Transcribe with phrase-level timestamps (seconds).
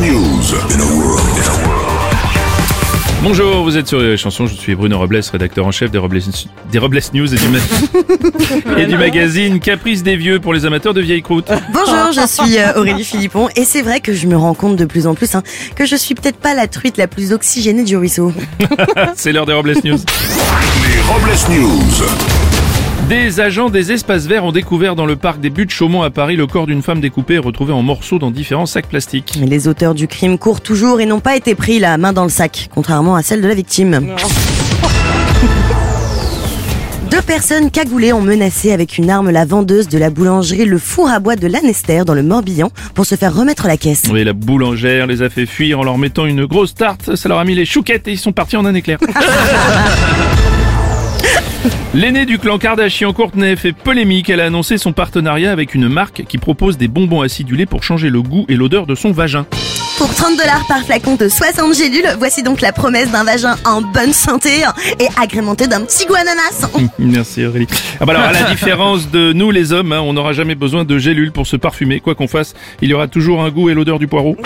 [0.00, 0.52] News.
[0.70, 1.22] In a world.
[3.22, 6.20] Bonjour, vous êtes sur les chansons, je suis Bruno Robles, rédacteur en chef des Robles,
[6.70, 10.92] des Robles News et du, ma- et du magazine Caprice des Vieux pour les amateurs
[10.94, 11.50] de vieilles croûtes.
[11.72, 14.84] Bonjour, je suis euh, Aurélie Philippon et c'est vrai que je me rends compte de
[14.84, 15.42] plus en plus hein,
[15.74, 18.32] que je suis peut-être pas la truite la plus oxygénée du ruisseau.
[19.16, 19.98] C'est l'heure des Robles News.
[19.98, 22.55] Les Robles News.
[23.08, 26.34] Des agents des espaces verts ont découvert dans le parc des Buttes Chaumont à Paris
[26.34, 29.38] le corps d'une femme découpée et retrouvée en morceaux dans différents sacs plastiques.
[29.40, 32.30] Les auteurs du crime courent toujours et n'ont pas été pris la main dans le
[32.30, 34.16] sac, contrairement à celle de la victime.
[37.10, 41.08] Deux personnes cagoulées ont menacé avec une arme la vendeuse de la boulangerie Le Four
[41.08, 44.02] à Bois de Lanester dans le Morbihan pour se faire remettre la caisse.
[44.10, 47.38] Oui, la boulangère les a fait fuir en leur mettant une grosse tarte, ça leur
[47.38, 48.98] a mis les chouquettes et ils sont partis en un éclair.
[51.94, 54.28] L'aîné du clan Kardashian Courtenay fait polémique.
[54.30, 58.10] Elle a annoncé son partenariat avec une marque qui propose des bonbons acidulés pour changer
[58.10, 59.46] le goût et l'odeur de son vagin.
[59.98, 63.80] Pour 30 dollars par flacon de 60 gélules, voici donc la promesse d'un vagin en
[63.80, 64.62] bonne santé
[65.00, 66.68] et agrémenté d'un petit goût ananas.
[66.98, 67.66] Merci Aurélie.
[67.98, 70.84] Ah bah alors, à la différence de nous les hommes, hein, on n'aura jamais besoin
[70.84, 72.00] de gélules pour se parfumer.
[72.00, 74.36] Quoi qu'on fasse, il y aura toujours un goût et l'odeur du poireau.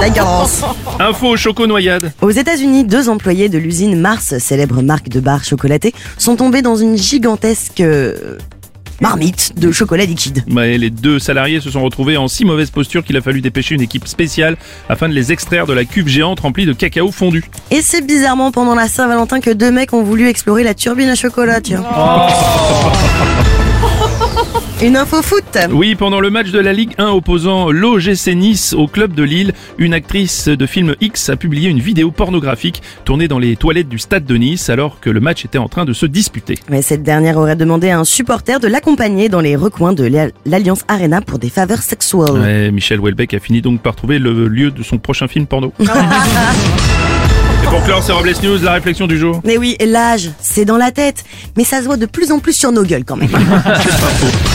[0.00, 0.62] La garance.
[1.00, 2.12] Info choco noyade.
[2.20, 6.76] Aux États-Unis, deux employés de l'usine Mars, célèbre marque de barres chocolatées, sont tombés dans
[6.76, 8.36] une gigantesque euh,
[9.00, 10.44] marmite de chocolat liquide.
[10.50, 13.76] Ouais, les deux salariés se sont retrouvés en si mauvaise posture qu'il a fallu dépêcher
[13.76, 14.58] une équipe spéciale
[14.90, 17.44] afin de les extraire de la cuve géante remplie de cacao fondu.
[17.70, 21.14] Et c'est bizarrement pendant la Saint-Valentin que deux mecs ont voulu explorer la turbine à
[21.14, 21.82] chocolat, tiens.
[24.82, 25.58] Une info foot.
[25.72, 29.52] Oui, pendant le match de la Ligue 1 opposant l'OGC Nice au club de Lille,
[29.76, 33.98] une actrice de film X a publié une vidéo pornographique tournée dans les toilettes du
[33.98, 36.54] stade de Nice alors que le match était en train de se disputer.
[36.70, 40.30] Mais cette dernière aurait demandé à un supporter de l'accompagner dans les recoins de l'A-
[40.46, 42.30] l'Alliance Arena pour des faveurs sexuelles.
[42.32, 45.74] Ouais, Michel Houellebecq a fini donc par trouver le lieu de son prochain film porno.
[47.62, 49.42] Et pour clore ces Robles News, la réflexion du jour.
[49.44, 51.24] Mais oui, l'âge, c'est dans la tête.
[51.58, 53.28] Mais ça se voit de plus en plus sur nos gueules quand même.